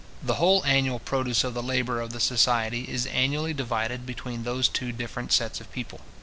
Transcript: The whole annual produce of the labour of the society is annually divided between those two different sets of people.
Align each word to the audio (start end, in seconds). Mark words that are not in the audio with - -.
The 0.23 0.33
whole 0.41 0.65
annual 0.65 0.97
produce 0.97 1.43
of 1.43 1.53
the 1.53 1.61
labour 1.61 2.01
of 2.01 2.11
the 2.11 2.19
society 2.19 2.85
is 2.89 3.05
annually 3.05 3.53
divided 3.53 4.03
between 4.03 4.41
those 4.45 4.67
two 4.67 4.91
different 4.91 5.31
sets 5.31 5.61
of 5.61 5.71
people. 5.71 6.01